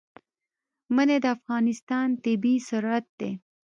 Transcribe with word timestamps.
منی 0.95 1.17
د 1.23 1.25
افغانستان 1.37 2.07
طبعي 2.23 2.55
ثروت 2.67 3.05
دی. 3.19 3.31